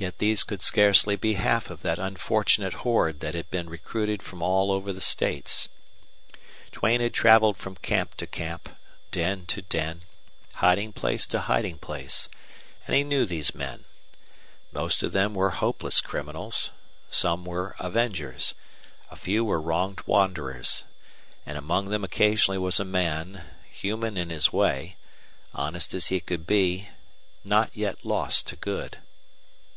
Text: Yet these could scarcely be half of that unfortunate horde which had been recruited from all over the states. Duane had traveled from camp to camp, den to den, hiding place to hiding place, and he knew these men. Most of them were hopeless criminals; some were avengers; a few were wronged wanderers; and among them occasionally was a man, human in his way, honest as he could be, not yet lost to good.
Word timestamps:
Yet 0.00 0.18
these 0.18 0.44
could 0.44 0.62
scarcely 0.62 1.16
be 1.16 1.34
half 1.34 1.70
of 1.70 1.82
that 1.82 1.98
unfortunate 1.98 2.72
horde 2.86 3.20
which 3.20 3.34
had 3.34 3.50
been 3.50 3.68
recruited 3.68 4.22
from 4.22 4.40
all 4.42 4.70
over 4.70 4.92
the 4.92 5.00
states. 5.00 5.68
Duane 6.70 7.00
had 7.00 7.12
traveled 7.12 7.56
from 7.56 7.74
camp 7.74 8.14
to 8.18 8.26
camp, 8.28 8.68
den 9.10 9.44
to 9.46 9.60
den, 9.60 10.02
hiding 10.54 10.92
place 10.92 11.26
to 11.26 11.40
hiding 11.40 11.78
place, 11.78 12.28
and 12.86 12.94
he 12.94 13.02
knew 13.02 13.26
these 13.26 13.56
men. 13.56 13.86
Most 14.70 15.02
of 15.02 15.10
them 15.10 15.34
were 15.34 15.50
hopeless 15.50 16.00
criminals; 16.00 16.70
some 17.10 17.44
were 17.44 17.74
avengers; 17.80 18.54
a 19.10 19.16
few 19.16 19.44
were 19.44 19.60
wronged 19.60 20.02
wanderers; 20.06 20.84
and 21.44 21.58
among 21.58 21.86
them 21.86 22.04
occasionally 22.04 22.58
was 22.58 22.78
a 22.78 22.84
man, 22.84 23.44
human 23.68 24.16
in 24.16 24.30
his 24.30 24.52
way, 24.52 24.94
honest 25.52 25.92
as 25.92 26.06
he 26.06 26.20
could 26.20 26.46
be, 26.46 26.88
not 27.42 27.76
yet 27.76 28.04
lost 28.04 28.46
to 28.46 28.54
good. 28.54 28.98